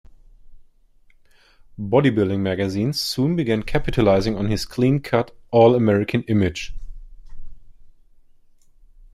Bodybuilding 1.79 2.39
magazines 2.39 2.99
soon 2.99 3.35
began 3.35 3.61
capitalizing 3.61 4.35
on 4.35 4.47
his 4.49 4.65
clean-cut, 4.65 5.29
all-American 5.51 6.23
image. 6.23 6.73